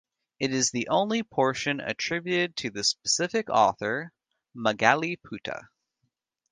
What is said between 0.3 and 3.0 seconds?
It is the only portion attributed to a